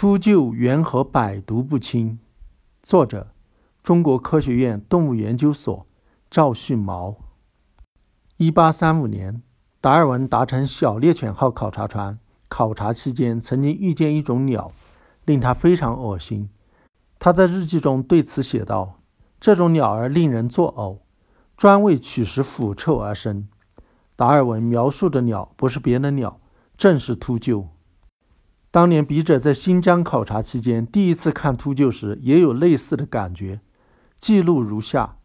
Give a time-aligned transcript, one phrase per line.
[0.00, 2.20] 秃鹫缘何百毒不侵？
[2.84, 3.32] 作者：
[3.82, 5.84] 中国科学院动物研究所
[6.30, 7.16] 赵旭毛。
[8.36, 9.42] 一八三五年，
[9.80, 12.16] 达尔文搭乘小猎犬号考察船
[12.46, 14.70] 考察期间，曾经遇见一种鸟，
[15.24, 16.48] 令他非常恶心。
[17.18, 19.00] 他在日记中对此写道
[19.40, 20.98] ：“这种鸟儿令人作呕，
[21.56, 23.48] 专为取食腐臭而生。”
[24.14, 26.38] 达尔文描述的鸟不是别的鸟，
[26.76, 27.66] 正是秃鹫。
[28.70, 33.60] 当年笔者在新疆考察期间，第一次看秃鹫时，也有类似的感觉。
[34.18, 35.16] 记录如下：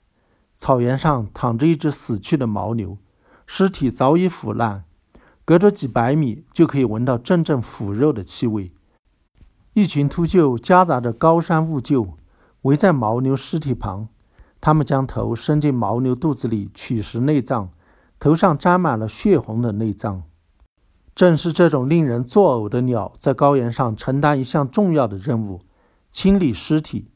[0.58, 2.98] 草原上躺着一只死去的牦牛，
[3.46, 4.86] 尸体早已腐烂，
[5.44, 8.72] 隔着几百米就可以闻到阵阵腐肉的气味。
[9.74, 12.14] 一群秃鹫夹杂着高山兀鹫，
[12.62, 14.08] 围在牦牛尸体旁，
[14.62, 17.70] 它们将头伸进牦牛肚子里取食内脏，
[18.20, 20.24] 头上沾满了血红的内脏。
[21.16, 25.62] 正是这种令人作呕的鸟，在高原上承担一项重要的任务——
[26.12, 27.10] 清理尸体。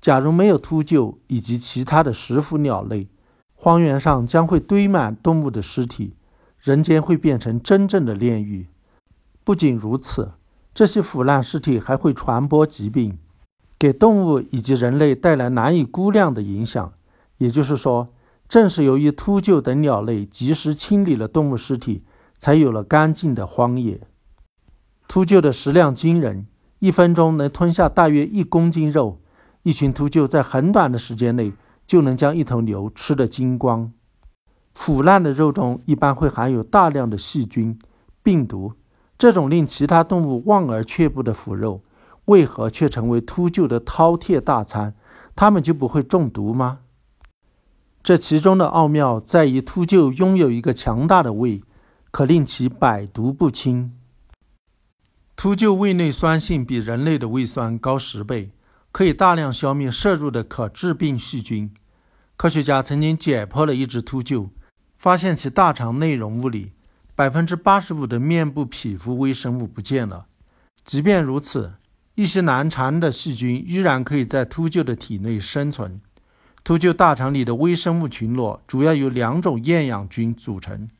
[0.00, 3.08] 假如没有秃鹫以及其他的食腐鸟类，
[3.54, 6.14] 荒原上将会堆满动物的尸体，
[6.58, 8.68] 人间会变成真正的炼狱。
[9.42, 10.32] 不仅如此，
[10.74, 13.18] 这些腐烂尸体还会传播疾病，
[13.78, 16.92] 给动物以及人类带来难以估量的影响。
[17.38, 18.08] 也就是说，
[18.46, 22.04] 正是由于秃鹫等鸟类及时清理了动物尸体。
[22.40, 24.00] 才有了干净的荒野。
[25.06, 26.46] 秃鹫的食量惊人，
[26.78, 29.20] 一分钟能吞下大约一公斤肉。
[29.62, 31.52] 一群秃鹫在很短的时间内
[31.86, 33.92] 就能将一头牛吃得精光。
[34.74, 37.78] 腐烂的肉中一般会含有大量的细菌、
[38.22, 38.72] 病毒。
[39.18, 41.82] 这种令其他动物望而却步的腐肉，
[42.24, 44.94] 为何却成为秃鹫的饕餮大餐？
[45.36, 46.78] 它们就不会中毒吗？
[48.02, 51.62] 这其中的奥妙在于，秃鹫拥有一个强大的胃。
[52.10, 53.96] 可令其百毒不侵。
[55.36, 58.50] 秃鹫胃内酸性比人类的胃酸高十倍，
[58.92, 61.72] 可以大量消灭摄入的可致病细菌。
[62.36, 64.48] 科学家曾经解剖了一只秃鹫，
[64.94, 66.72] 发现其大肠内容物里
[67.14, 70.26] 百分之八十五的面部皮肤微生物不见了。
[70.84, 71.74] 即便如此，
[72.16, 76.00] 一些难缠的细菌依然可以在秃鹫的体内生存。
[76.64, 80.90] 秃鹫大肠里的微生物群落主要由两种厌氧菌组成。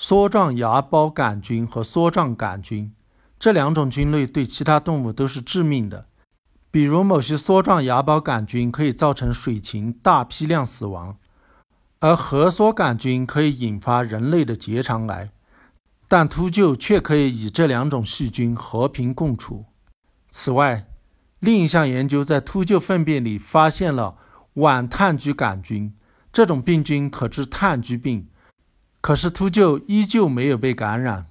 [0.00, 2.90] 梭状芽孢杆菌和梭状杆菌
[3.38, 6.06] 这两种菌类对其他动物都是致命的，
[6.70, 11.18] 比如某些梭状芽孢杆菌可以造成水禽大批量死亡，
[11.98, 15.30] 而核梭杆菌可以引发人类的结肠癌。
[16.08, 19.66] 但秃鹫却可以与这两种细菌和平共处。
[20.30, 20.86] 此外，
[21.40, 24.16] 另一项研究在秃鹫粪便里发现了
[24.54, 25.94] 烷炭疽杆菌，
[26.32, 28.26] 这种病菌可致炭疽病。
[29.00, 31.26] 可是秃鹫依旧没有被感染，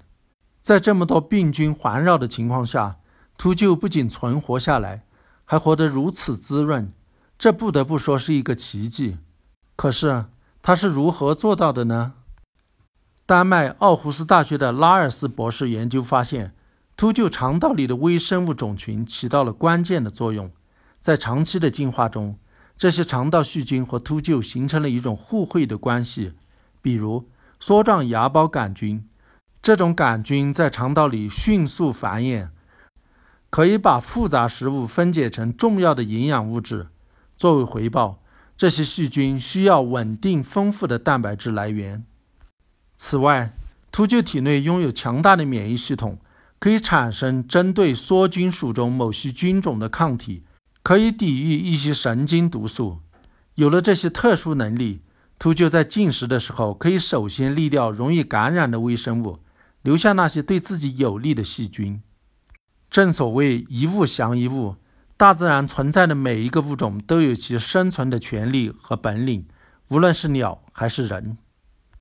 [0.60, 2.98] 在这么多病菌环绕的情况下，
[3.38, 5.04] 秃鹫不仅存活下来，
[5.46, 6.92] 还活得如此滋润，
[7.38, 9.20] 这不得不说是一个奇迹。
[9.76, 10.26] 可是
[10.64, 12.14] 它是如何做到的呢？
[13.28, 16.56] 丹麦奥胡斯大学的拉尔斯博士研究发现，
[16.98, 20.52] 秃鹫肠道里的微生物种群起到了关键的作用。
[21.00, 22.40] 在长期的进化中，
[22.76, 26.34] 这些肠道细菌和秃鹫形成了一种互惠的关系，
[26.82, 27.30] 比如。
[27.62, 29.06] 梭状芽孢杆菌，
[29.62, 32.48] 这种杆菌在肠道里迅速繁衍，
[33.50, 36.88] 可以把复杂食物分解成重要的营养物质。
[37.38, 38.20] 作为回报，
[38.56, 42.06] 这些细菌需要稳定丰富的蛋白质来源。
[42.96, 43.54] 此外，
[43.92, 46.18] 秃鹫体内拥有强大的免疫系统，
[46.60, 50.44] 可以产生针对梭菌属中某些菌种的抗体，
[50.82, 53.00] 可以抵御一些神经毒素。
[53.56, 55.02] 有了这些特殊能力。
[55.40, 59.40] 秃鹫在进食的时候，可以首先滤掉容易感染的微生物，
[59.82, 62.02] 留下那些对自己有利的细菌。
[62.90, 64.76] 正所谓一物降一物，
[65.16, 69.48] 大自然存在的每一个物种都有其生存的权利和本领，
[69.90, 71.38] 无论是鸟还是人。